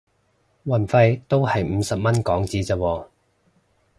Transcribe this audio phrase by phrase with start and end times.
[0.65, 3.05] 運費都係五十蚊港紙咋喎